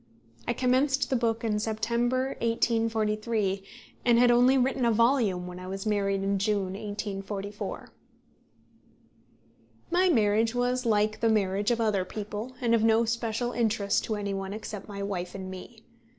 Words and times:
I 0.47 0.53
commenced 0.53 1.11
the 1.11 1.15
book 1.15 1.43
in 1.43 1.59
September, 1.59 2.29
1843, 2.41 3.63
and 4.03 4.17
had 4.17 4.31
only 4.31 4.57
written 4.57 4.83
a 4.83 4.91
volume 4.91 5.45
when 5.45 5.59
I 5.59 5.67
was 5.67 5.85
married 5.85 6.23
in 6.23 6.39
June, 6.39 6.73
1844. 6.73 7.89
My 9.91 10.09
marriage 10.09 10.55
was 10.55 10.87
like 10.87 11.19
the 11.19 11.29
marriage 11.29 11.69
of 11.69 11.79
other 11.79 12.03
people, 12.03 12.55
and 12.61 12.73
of 12.73 12.83
no 12.83 13.05
special 13.05 13.51
interest 13.51 14.03
to 14.05 14.15
any 14.15 14.33
one 14.33 14.53
except 14.53 14.87
my 14.89 15.03
wife 15.03 15.35
and 15.35 15.51
me. 15.51 15.83